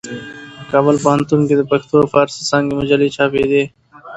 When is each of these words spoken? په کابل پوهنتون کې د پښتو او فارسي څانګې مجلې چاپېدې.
په 0.57 0.63
کابل 0.71 0.95
پوهنتون 1.03 1.41
کې 1.47 1.55
د 1.57 1.63
پښتو 1.71 1.93
او 2.01 2.05
فارسي 2.13 2.41
څانګې 2.49 2.73
مجلې 2.79 3.07
چاپېدې. 3.15 3.63